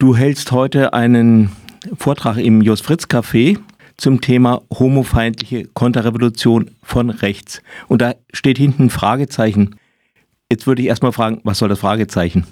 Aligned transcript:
Du 0.00 0.16
hältst 0.16 0.50
heute 0.50 0.94
einen 0.94 1.50
Vortrag 1.98 2.38
im 2.38 2.62
Jos 2.62 2.80
Fritz 2.80 3.04
Café 3.04 3.58
zum 3.98 4.22
Thema 4.22 4.62
homofeindliche 4.72 5.64
Konterrevolution 5.74 6.70
von 6.82 7.10
rechts. 7.10 7.62
Und 7.86 8.00
da 8.00 8.14
steht 8.32 8.56
hinten 8.56 8.84
ein 8.84 8.90
Fragezeichen. 8.90 9.78
Jetzt 10.50 10.66
würde 10.66 10.80
ich 10.80 10.88
erstmal 10.88 11.12
fragen, 11.12 11.42
was 11.44 11.58
soll 11.58 11.68
das 11.68 11.80
Fragezeichen? 11.80 12.46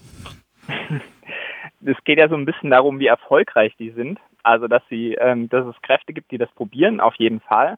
Es 1.86 1.96
geht 2.04 2.18
ja 2.18 2.28
so 2.28 2.34
ein 2.34 2.44
bisschen 2.44 2.68
darum, 2.68 3.00
wie 3.00 3.06
erfolgreich 3.06 3.74
die 3.78 3.92
sind. 3.92 4.18
Also, 4.42 4.68
dass 4.68 4.82
sie, 4.90 5.14
ähm, 5.14 5.48
dass 5.48 5.66
es 5.66 5.80
Kräfte 5.80 6.12
gibt, 6.12 6.30
die 6.30 6.38
das 6.38 6.50
probieren, 6.50 7.00
auf 7.00 7.14
jeden 7.14 7.40
Fall. 7.40 7.76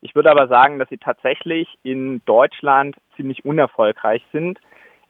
Ich 0.00 0.16
würde 0.16 0.32
aber 0.32 0.48
sagen, 0.48 0.80
dass 0.80 0.88
sie 0.88 0.98
tatsächlich 0.98 1.68
in 1.84 2.22
Deutschland 2.24 2.96
ziemlich 3.14 3.44
unerfolgreich 3.44 4.24
sind. 4.32 4.58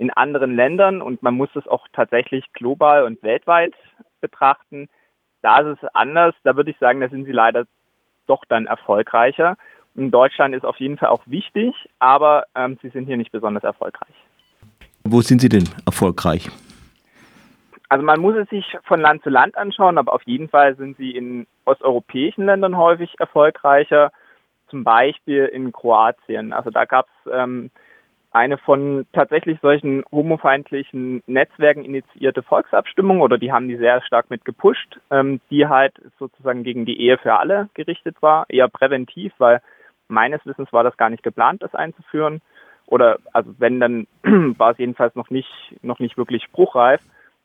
In 0.03 0.11
anderen 0.11 0.57
Ländern, 0.57 1.01
und 1.01 1.23
man 1.23 1.37
muss 1.37 1.55
es 1.55 1.69
auch 1.69 1.87
tatsächlich 1.93 2.53
global 2.55 3.05
und 3.05 3.23
weltweit 3.23 3.73
betrachten, 4.21 4.89
da 5.43 5.61
ist 5.61 5.81
es 5.81 5.89
anders. 5.95 6.35
Da 6.43 6.57
würde 6.57 6.73
ich 6.73 6.79
sagen, 6.79 6.99
da 6.99 7.09
sind 7.09 7.25
sie 7.25 7.31
leider 7.31 7.67
doch 8.27 8.45
dann 8.49 8.67
erfolgreicher. 8.67 9.57
In 9.95 10.11
Deutschland 10.11 10.57
ist 10.57 10.65
auf 10.65 10.79
jeden 10.79 10.99
Fall 10.99 11.11
auch 11.11 11.23
wichtig, 11.27 11.73
aber 12.01 12.47
ähm, 12.57 12.81
sie 12.83 12.89
sind 12.89 13.07
hier 13.07 13.17
nicht 13.17 13.31
besonders 13.31 13.63
erfolgreich. 13.63 14.17
Wo 15.05 15.21
sind 15.21 15.41
sie 15.41 15.49
denn 15.49 15.69
erfolgreich? 15.87 16.51
Also 17.89 18.05
man 18.05 18.19
muss 18.19 18.35
es 18.35 18.49
sich 18.49 18.77
von 18.83 19.01
Land 19.01 19.23
zu 19.23 19.31
Land 19.31 19.57
anschauen, 19.57 19.99
aber 19.99 20.15
auf 20.15 20.23
jeden 20.25 20.49
Fall 20.49 20.75
sind 20.75 20.97
sie 20.97 21.13
in 21.13 21.47
osteuropäischen 21.65 22.47
Ländern 22.47 22.77
häufig 22.77 23.15
erfolgreicher, 23.21 24.11
zum 24.69 24.83
Beispiel 24.83 25.45
in 25.45 25.71
Kroatien. 25.71 26.53
Also 26.53 26.71
da 26.71 26.87
gab 26.87 27.07
es 27.07 27.33
ähm, 27.33 27.71
eine 28.33 28.57
von 28.57 29.07
tatsächlich 29.13 29.59
solchen 29.61 30.05
homofeindlichen 30.11 31.23
Netzwerken 31.27 31.85
initiierte 31.85 32.43
Volksabstimmung 32.43 33.21
oder 33.21 33.37
die 33.37 33.53
haben 33.53 33.69
die 33.69 33.77
sehr 33.77 34.03
stark 34.03 34.31
mit 34.31 34.45
gepusht, 34.45 34.99
ähm, 35.11 35.41
die 35.51 35.67
halt 35.67 35.95
sozusagen 36.19 36.65
gegen 36.65 36.87
die 36.87 36.99
Ehe 37.01 37.19
für 37.19 37.35
alle 37.35 37.69
gerichtet 37.75 38.17
war, 38.21 38.47
eher 38.49 38.69
präventiv, 38.69 39.33
weil 39.39 39.61
meines 40.09 40.45
Wissens 40.47 40.73
war 40.73 40.83
das 40.83 40.97
gar 40.97 41.11
nicht 41.11 41.23
geplant, 41.23 41.63
das 41.63 41.75
einzuführen. 41.75 42.41
Oder 42.87 43.19
also 43.33 43.55
wenn, 43.59 43.81
dann 43.81 44.07
war 44.59 44.73
es 44.73 44.79
jedenfalls 44.79 45.15
noch 45.15 45.31
nicht, 45.31 45.51
noch 45.83 45.99
nicht 45.99 46.17
wirklich 46.17 46.43
spruchreif. 46.45 47.01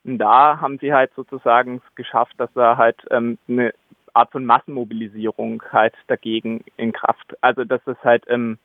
Und 0.06 0.20
da 0.20 0.62
haben 0.62 0.78
sie 0.80 0.94
halt 0.94 1.12
sozusagen 1.16 1.82
geschafft, 1.96 2.36
dass 2.38 2.52
da 2.54 2.78
halt 2.78 2.98
ähm, 3.12 3.38
eine 3.50 3.74
Art 4.14 4.32
von 4.32 4.46
Massenmobilisierung 4.46 5.62
halt 5.72 5.94
dagegen 6.08 6.64
in 6.78 6.94
Kraft, 6.94 7.36
also 7.42 7.66
dass 7.66 7.86
es 7.86 7.98
halt 8.04 8.24
ähm, 8.28 8.58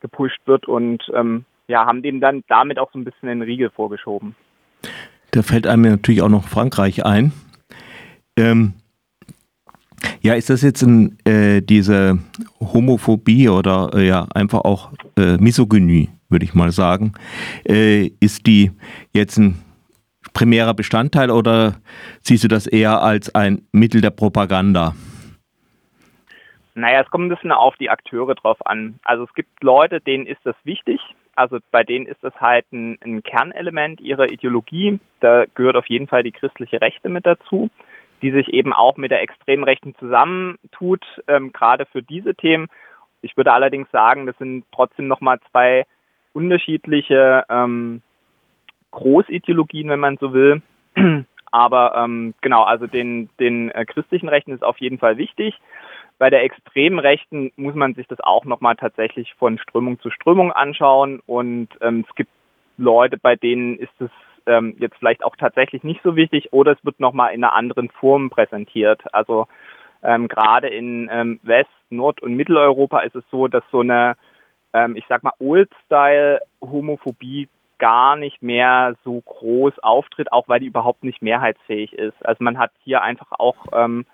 gepusht 0.00 0.40
wird 0.46 0.66
und 0.66 1.10
ähm, 1.14 1.44
ja, 1.70 1.86
haben 1.86 2.02
dem 2.02 2.20
dann 2.20 2.42
damit 2.48 2.78
auch 2.78 2.92
so 2.92 2.98
ein 2.98 3.04
bisschen 3.04 3.28
den 3.28 3.42
Riegel 3.42 3.70
vorgeschoben. 3.70 4.34
Da 5.30 5.42
fällt 5.42 5.66
einem 5.66 5.82
natürlich 5.82 6.22
auch 6.22 6.28
noch 6.28 6.48
Frankreich 6.48 7.06
ein. 7.06 7.32
Ähm, 8.36 8.74
ja, 10.20 10.34
ist 10.34 10.50
das 10.50 10.62
jetzt 10.62 10.82
ein, 10.82 11.18
äh, 11.24 11.62
diese 11.62 12.18
Homophobie 12.60 13.48
oder 13.48 13.90
äh, 13.94 14.06
ja 14.06 14.26
einfach 14.34 14.60
auch 14.62 14.92
äh, 15.16 15.36
Misogynie, 15.36 16.08
würde 16.28 16.44
ich 16.44 16.54
mal 16.54 16.72
sagen, 16.72 17.12
äh, 17.68 18.06
ist 18.20 18.46
die 18.46 18.72
jetzt 19.12 19.38
ein 19.38 19.62
primärer 20.32 20.74
Bestandteil 20.74 21.30
oder 21.30 21.76
siehst 22.22 22.44
du 22.44 22.48
das 22.48 22.66
eher 22.66 23.02
als 23.02 23.34
ein 23.34 23.62
Mittel 23.72 24.00
der 24.00 24.10
Propaganda? 24.10 24.94
Naja, 26.74 27.02
es 27.02 27.10
kommt 27.10 27.26
ein 27.26 27.34
bisschen 27.34 27.52
auf 27.52 27.76
die 27.76 27.90
Akteure 27.90 28.34
drauf 28.34 28.58
an. 28.66 28.98
Also 29.04 29.24
es 29.24 29.34
gibt 29.34 29.62
Leute, 29.62 30.00
denen 30.00 30.26
ist 30.26 30.40
das 30.44 30.56
wichtig, 30.64 31.00
also 31.34 31.58
bei 31.70 31.84
denen 31.84 32.06
ist 32.06 32.22
das 32.22 32.34
halt 32.40 32.66
ein, 32.72 32.98
ein 33.02 33.22
Kernelement 33.22 34.00
ihrer 34.00 34.30
Ideologie. 34.30 35.00
Da 35.20 35.44
gehört 35.54 35.76
auf 35.76 35.86
jeden 35.86 36.06
Fall 36.06 36.22
die 36.22 36.32
christliche 36.32 36.80
Rechte 36.80 37.08
mit 37.08 37.26
dazu, 37.26 37.70
die 38.22 38.30
sich 38.30 38.48
eben 38.48 38.72
auch 38.72 38.96
mit 38.96 39.10
der 39.10 39.22
extremen 39.22 39.64
Rechten 39.64 39.94
zusammentut, 39.96 41.04
ähm, 41.28 41.52
gerade 41.52 41.86
für 41.86 42.02
diese 42.02 42.34
Themen. 42.34 42.68
Ich 43.22 43.36
würde 43.36 43.52
allerdings 43.52 43.90
sagen, 43.90 44.26
das 44.26 44.36
sind 44.38 44.64
trotzdem 44.72 45.08
nochmal 45.08 45.38
zwei 45.50 45.84
unterschiedliche 46.32 47.44
ähm, 47.48 48.02
Großideologien, 48.90 49.88
wenn 49.88 50.00
man 50.00 50.16
so 50.18 50.32
will. 50.32 50.62
Aber 51.52 51.94
ähm, 51.96 52.34
genau, 52.40 52.62
also 52.62 52.86
den, 52.86 53.28
den 53.40 53.70
äh, 53.70 53.84
christlichen 53.84 54.28
Rechten 54.28 54.52
ist 54.52 54.62
auf 54.62 54.78
jeden 54.78 54.98
Fall 54.98 55.16
wichtig. 55.16 55.58
Bei 56.20 56.28
der 56.28 56.44
extremen 56.44 56.98
Rechten 56.98 57.50
muss 57.56 57.74
man 57.74 57.94
sich 57.94 58.06
das 58.06 58.20
auch 58.20 58.44
nochmal 58.44 58.76
tatsächlich 58.76 59.32
von 59.38 59.58
Strömung 59.58 59.98
zu 60.00 60.10
Strömung 60.10 60.52
anschauen. 60.52 61.22
Und 61.24 61.68
ähm, 61.80 62.04
es 62.06 62.14
gibt 62.14 62.30
Leute, 62.76 63.16
bei 63.16 63.36
denen 63.36 63.78
ist 63.78 63.98
es 64.00 64.10
ähm, 64.44 64.76
jetzt 64.78 64.96
vielleicht 64.98 65.24
auch 65.24 65.34
tatsächlich 65.36 65.82
nicht 65.82 66.02
so 66.02 66.16
wichtig 66.16 66.52
oder 66.52 66.72
es 66.72 66.84
wird 66.84 67.00
nochmal 67.00 67.32
in 67.32 67.42
einer 67.42 67.54
anderen 67.54 67.88
Form 67.88 68.28
präsentiert. 68.28 69.00
Also 69.14 69.48
ähm, 70.02 70.28
gerade 70.28 70.68
in 70.68 71.08
ähm, 71.10 71.40
West-, 71.42 71.70
Nord- 71.88 72.20
und 72.20 72.34
Mitteleuropa 72.34 73.00
ist 73.00 73.16
es 73.16 73.24
so, 73.30 73.48
dass 73.48 73.64
so 73.72 73.80
eine, 73.80 74.18
ähm, 74.74 74.96
ich 74.96 75.06
sag 75.08 75.22
mal, 75.22 75.32
Old-Style-Homophobie 75.38 77.48
gar 77.78 78.16
nicht 78.16 78.42
mehr 78.42 78.94
so 79.04 79.22
groß 79.22 79.78
auftritt, 79.78 80.30
auch 80.32 80.48
weil 80.48 80.60
die 80.60 80.66
überhaupt 80.66 81.02
nicht 81.02 81.22
mehrheitsfähig 81.22 81.94
ist. 81.94 82.26
Also 82.26 82.44
man 82.44 82.58
hat 82.58 82.72
hier 82.84 83.00
einfach 83.00 83.32
auch 83.38 83.56
ähm, 83.72 84.04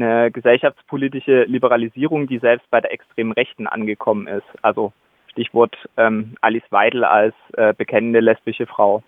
eine 0.00 0.30
gesellschaftspolitische 0.30 1.44
Liberalisierung, 1.44 2.26
die 2.26 2.38
selbst 2.38 2.70
bei 2.70 2.80
der 2.80 2.92
extremen 2.92 3.32
Rechten 3.32 3.66
angekommen 3.66 4.26
ist. 4.26 4.46
Also 4.62 4.92
Stichwort 5.30 5.76
ähm, 5.96 6.34
Alice 6.40 6.70
Weidel 6.70 7.04
als 7.04 7.34
äh, 7.56 7.74
bekennende 7.74 8.20
lesbische 8.20 8.66
Frau 8.66 9.02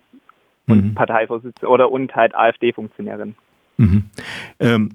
und 0.66 0.84
mhm. 0.84 0.94
Parteivorsitzende 0.94 1.68
oder 1.68 1.90
und 1.90 2.14
halt 2.14 2.34
AfD-Funktionärin. 2.34 3.34
Mhm. 3.76 4.04
Ähm, 4.58 4.90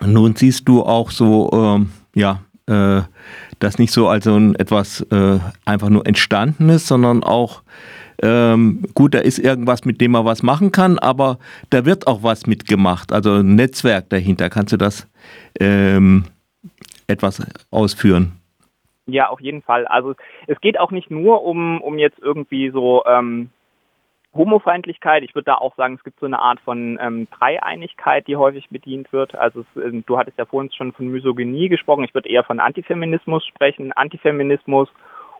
nun 0.00 0.36
siehst 0.36 0.68
du 0.68 0.82
auch 0.82 1.10
so, 1.10 1.50
ähm, 1.52 1.90
ja, 2.14 2.42
äh, 2.66 3.02
das 3.58 3.78
nicht 3.78 3.92
so 3.92 4.08
als 4.08 4.24
so 4.24 4.36
ein 4.36 4.54
etwas 4.54 5.00
äh, 5.10 5.38
einfach 5.64 5.88
nur 5.88 6.06
entstandenes, 6.06 6.86
sondern 6.86 7.22
auch 7.24 7.62
ähm, 8.22 8.84
gut, 8.94 9.14
da 9.14 9.18
ist 9.18 9.38
irgendwas, 9.38 9.84
mit 9.84 10.00
dem 10.00 10.12
man 10.12 10.24
was 10.24 10.42
machen 10.42 10.70
kann, 10.72 10.98
aber 10.98 11.38
da 11.70 11.84
wird 11.84 12.06
auch 12.06 12.22
was 12.22 12.46
mitgemacht, 12.46 13.12
also 13.12 13.34
ein 13.34 13.56
Netzwerk 13.56 14.08
dahinter. 14.10 14.48
Kannst 14.48 14.72
du 14.72 14.76
das 14.76 15.10
ähm, 15.60 16.24
etwas 17.08 17.44
ausführen? 17.70 18.32
Ja, 19.06 19.28
auf 19.28 19.40
jeden 19.40 19.62
Fall. 19.62 19.86
Also 19.86 20.14
es 20.46 20.60
geht 20.60 20.78
auch 20.78 20.92
nicht 20.92 21.10
nur 21.10 21.42
um, 21.42 21.80
um 21.80 21.98
jetzt 21.98 22.20
irgendwie 22.20 22.70
so 22.70 23.04
ähm, 23.04 23.50
Homofeindlichkeit. 24.34 25.24
Ich 25.24 25.34
würde 25.34 25.46
da 25.46 25.54
auch 25.56 25.74
sagen, 25.76 25.94
es 25.94 26.04
gibt 26.04 26.20
so 26.20 26.26
eine 26.26 26.38
Art 26.38 26.60
von 26.60 26.98
ähm, 27.00 27.26
Dreieinigkeit, 27.38 28.26
die 28.28 28.36
häufig 28.36 28.68
bedient 28.70 29.12
wird. 29.12 29.34
Also 29.34 29.64
es, 29.74 30.04
du 30.06 30.18
hattest 30.18 30.38
ja 30.38 30.46
vorhin 30.46 30.70
schon 30.72 30.92
von 30.92 31.08
Misogynie 31.08 31.68
gesprochen. 31.68 32.04
Ich 32.04 32.14
würde 32.14 32.28
eher 32.28 32.44
von 32.44 32.60
Antifeminismus 32.60 33.44
sprechen. 33.44 33.92
Antifeminismus 33.92 34.88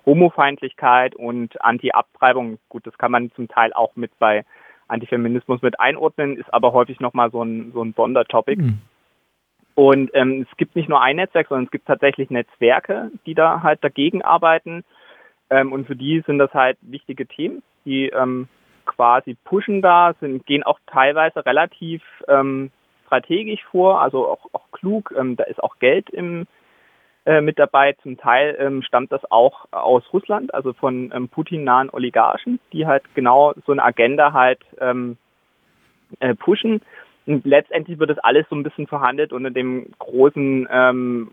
Homofeindlichkeit 0.06 1.14
und 1.14 1.62
Anti-Abtreibung. 1.62 2.58
Gut, 2.68 2.86
das 2.86 2.98
kann 2.98 3.12
man 3.12 3.30
zum 3.32 3.48
Teil 3.48 3.72
auch 3.72 3.96
mit 3.96 4.18
bei 4.18 4.44
Antifeminismus 4.88 5.62
mit 5.62 5.80
einordnen, 5.80 6.36
ist 6.36 6.52
aber 6.52 6.72
häufig 6.72 7.00
nochmal 7.00 7.30
so 7.30 7.42
ein, 7.42 7.72
so 7.72 7.82
ein 7.82 7.94
Sondertopic. 7.94 8.60
Mhm. 8.60 8.78
Und 9.74 10.10
ähm, 10.12 10.46
es 10.50 10.56
gibt 10.58 10.76
nicht 10.76 10.88
nur 10.88 11.00
ein 11.00 11.16
Netzwerk, 11.16 11.48
sondern 11.48 11.64
es 11.64 11.70
gibt 11.70 11.86
tatsächlich 11.86 12.30
Netzwerke, 12.30 13.10
die 13.24 13.34
da 13.34 13.62
halt 13.62 13.82
dagegen 13.82 14.22
arbeiten. 14.22 14.84
Ähm, 15.48 15.72
und 15.72 15.86
für 15.86 15.96
die 15.96 16.22
sind 16.26 16.38
das 16.38 16.52
halt 16.52 16.76
wichtige 16.82 17.26
Themen, 17.26 17.62
die 17.84 18.08
ähm, 18.08 18.48
quasi 18.84 19.36
pushen 19.44 19.80
da, 19.80 20.14
sind, 20.20 20.44
gehen 20.46 20.62
auch 20.62 20.78
teilweise 20.86 21.46
relativ 21.46 22.02
ähm, 22.28 22.70
strategisch 23.06 23.62
vor, 23.70 24.00
also 24.00 24.28
auch, 24.28 24.46
auch 24.52 24.70
klug. 24.72 25.14
Ähm, 25.16 25.36
da 25.36 25.44
ist 25.44 25.62
auch 25.62 25.78
Geld 25.78 26.10
im, 26.10 26.46
äh, 27.24 27.40
mit 27.40 27.58
dabei. 27.58 27.94
Zum 28.02 28.16
Teil 28.16 28.56
ähm, 28.58 28.82
stammt 28.82 29.12
das 29.12 29.22
auch 29.30 29.66
aus 29.70 30.02
Russland, 30.12 30.52
also 30.54 30.72
von 30.72 31.12
ähm, 31.14 31.28
Putin-nahen 31.28 31.90
Oligarchen, 31.90 32.58
die 32.72 32.86
halt 32.86 33.02
genau 33.14 33.54
so 33.66 33.72
eine 33.72 33.84
Agenda 33.84 34.32
halt 34.32 34.60
ähm, 34.80 35.16
äh, 36.20 36.34
pushen. 36.34 36.80
Und 37.26 37.44
letztendlich 37.44 37.98
wird 37.98 38.10
das 38.10 38.18
alles 38.18 38.46
so 38.50 38.56
ein 38.56 38.64
bisschen 38.64 38.86
verhandelt 38.86 39.32
unter 39.32 39.50
dem 39.50 39.86
großen, 39.98 40.68
ähm, 40.70 41.30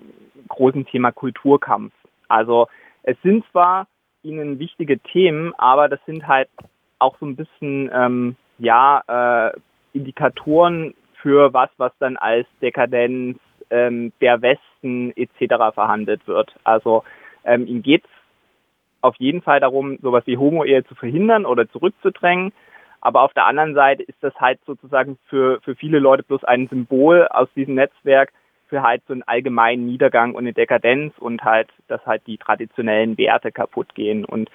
großen 0.47 0.85
Thema 0.85 1.11
Kulturkampf. 1.11 1.93
Also 2.27 2.67
es 3.03 3.17
sind 3.23 3.43
zwar 3.51 3.87
ihnen 4.21 4.59
wichtige 4.59 4.99
Themen, 4.99 5.53
aber 5.57 5.89
das 5.89 5.99
sind 6.05 6.27
halt 6.27 6.49
auch 6.99 7.17
so 7.19 7.25
ein 7.25 7.35
bisschen 7.35 7.89
ähm, 7.93 8.35
ja 8.59 9.01
äh, 9.07 9.57
Indikatoren 9.93 10.93
für 11.21 11.53
was, 11.53 11.69
was 11.77 11.91
dann 11.99 12.17
als 12.17 12.47
Dekadenz 12.61 13.39
ähm, 13.69 14.11
der 14.21 14.41
Westen 14.41 15.13
etc. 15.15 15.73
verhandelt 15.73 16.27
wird. 16.27 16.55
Also 16.63 17.03
ähm, 17.45 17.67
ihm 17.67 17.81
geht 17.81 18.03
es 18.03 18.09
auf 19.01 19.15
jeden 19.17 19.41
Fall 19.41 19.59
darum, 19.59 19.97
sowas 20.01 20.23
wie 20.25 20.37
Homo-Ehe 20.37 20.83
zu 20.85 20.95
verhindern 20.95 21.45
oder 21.45 21.69
zurückzudrängen. 21.69 22.51
Aber 23.01 23.21
auf 23.21 23.33
der 23.33 23.45
anderen 23.45 23.75
Seite 23.75 24.03
ist 24.03 24.17
das 24.21 24.35
halt 24.35 24.59
sozusagen 24.65 25.17
für, 25.27 25.61
für 25.61 25.75
viele 25.75 25.99
Leute 25.99 26.23
bloß 26.23 26.43
ein 26.43 26.67
Symbol 26.67 27.27
aus 27.29 27.47
diesem 27.55 27.75
Netzwerk 27.75 28.33
für 28.67 28.83
halt 28.83 29.01
so 29.07 29.13
einen 29.13 29.23
allgemeinen 29.23 29.85
Niedergang 29.85 30.35
und 30.35 30.43
eine 30.43 30.53
Dekadenz 30.53 31.17
und 31.17 31.43
halt, 31.43 31.69
dass 31.87 32.05
halt 32.05 32.27
die 32.27 32.37
traditionellen 32.37 33.17
Werte 33.17 33.51
kaputt 33.51 33.95
gehen. 33.95 34.25
Und 34.25 34.49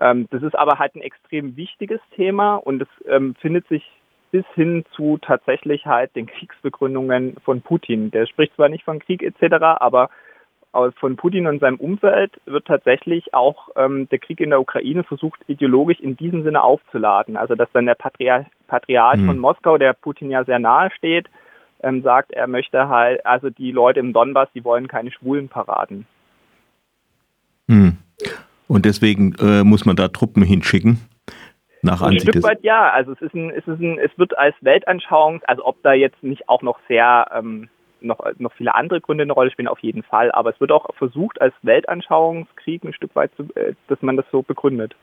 ähm, 0.00 0.28
das 0.30 0.42
ist 0.42 0.56
aber 0.56 0.78
halt 0.78 0.96
ein 0.96 1.02
extrem 1.02 1.56
wichtiges 1.56 2.00
Thema 2.16 2.56
und 2.56 2.82
es 2.82 2.88
ähm, 3.06 3.34
findet 3.40 3.68
sich 3.68 3.84
bis 4.30 4.44
hin 4.54 4.84
zu 4.94 5.18
tatsächlich 5.18 5.86
halt 5.86 6.14
den 6.14 6.26
Kriegsbegründungen 6.26 7.36
von 7.44 7.62
Putin. 7.62 8.10
Der 8.10 8.26
spricht 8.26 8.54
zwar 8.54 8.68
nicht 8.68 8.84
von 8.84 8.98
Krieg 8.98 9.22
etc., 9.22 9.54
aber 9.60 10.10
von 11.00 11.16
Putin 11.16 11.48
und 11.48 11.58
seinem 11.58 11.78
Umfeld 11.78 12.40
wird 12.46 12.66
tatsächlich 12.66 13.34
auch 13.34 13.70
ähm, 13.74 14.08
der 14.10 14.20
Krieg 14.20 14.40
in 14.40 14.50
der 14.50 14.60
Ukraine 14.60 15.02
versucht, 15.02 15.40
ideologisch 15.48 15.98
in 15.98 16.16
diesem 16.16 16.44
Sinne 16.44 16.62
aufzuladen. 16.62 17.36
Also 17.36 17.56
dass 17.56 17.68
dann 17.72 17.86
der 17.86 17.96
Patriarch, 17.96 18.46
Patriarch 18.68 19.18
mhm. 19.18 19.26
von 19.26 19.38
Moskau, 19.38 19.78
der 19.78 19.94
Putin 19.94 20.30
ja 20.30 20.44
sehr 20.44 20.60
nahe 20.60 20.90
steht, 20.96 21.28
ähm, 21.82 22.02
sagt, 22.02 22.32
er 22.32 22.46
möchte 22.46 22.88
halt, 22.88 23.26
also 23.26 23.50
die 23.50 23.72
Leute 23.72 23.98
im 23.98 24.12
Donbass, 24.12 24.48
die 24.54 24.64
wollen 24.64 24.86
keine 24.86 25.10
schwulen 25.10 25.48
Paraden. 25.48 26.06
Mhm. 27.66 27.98
Und 28.68 28.84
deswegen 28.84 29.34
äh, 29.40 29.64
muss 29.64 29.84
man 29.84 29.96
da 29.96 30.06
Truppen 30.06 30.44
hinschicken. 30.44 31.00
Nach 31.82 32.02
ein 32.02 32.20
Stück 32.20 32.42
weit 32.42 32.62
ja. 32.62 32.90
Also 32.90 33.12
es 33.12 33.22
ist 33.22 33.34
ein, 33.34 33.50
es 33.50 33.66
ist 33.66 33.80
ein, 33.80 33.98
es 33.98 34.10
wird 34.16 34.36
als 34.36 34.54
Weltanschauung, 34.60 35.42
also 35.46 35.64
ob 35.64 35.82
da 35.82 35.92
jetzt 35.92 36.22
nicht 36.22 36.48
auch 36.48 36.62
noch 36.62 36.78
sehr 36.88 37.30
ähm, 37.34 37.68
noch, 38.00 38.20
noch 38.38 38.52
viele 38.52 38.74
andere 38.74 39.00
Gründe 39.00 39.22
eine 39.22 39.32
Rolle 39.32 39.50
spielen, 39.50 39.68
auf 39.68 39.80
jeden 39.80 40.02
Fall. 40.02 40.32
Aber 40.32 40.50
es 40.50 40.60
wird 40.60 40.72
auch 40.72 40.86
versucht, 40.96 41.40
als 41.40 41.54
Weltanschauungskrieg 41.62 42.84
ein 42.84 42.92
Stück 42.92 43.14
weit, 43.14 43.30
zu, 43.36 43.44
äh, 43.54 43.74
dass 43.88 44.00
man 44.02 44.16
das 44.16 44.26
so 44.30 44.42
begründet. 44.42 44.94